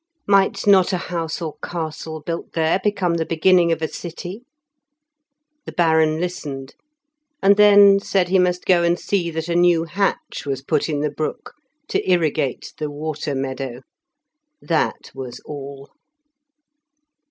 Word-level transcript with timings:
Might 0.27 0.65
not 0.65 0.93
a 0.93 0.97
house 0.97 1.43
or 1.43 1.57
castle 1.63 2.21
built 2.21 2.53
there 2.53 2.79
become 2.83 3.17
the 3.17 3.23
beginning 3.25 3.71
of 3.71 3.83
a 3.83 3.87
city? 3.87 4.41
The 5.67 5.71
Baron 5.73 6.19
listened, 6.19 6.73
and 7.39 7.55
then 7.55 7.99
said 7.99 8.27
he 8.29 8.39
must 8.39 8.65
go 8.65 8.81
and 8.81 8.97
see 8.99 9.29
that 9.29 9.47
a 9.47 9.53
new 9.53 9.83
hatch 9.83 10.43
was 10.47 10.63
put 10.63 10.89
in 10.89 11.01
the 11.01 11.11
brook 11.11 11.53
to 11.89 12.01
irrigate 12.11 12.73
the 12.79 12.89
water 12.89 13.35
meadow. 13.35 13.81
That 14.59 15.11
was 15.13 15.39
all. 15.41 15.91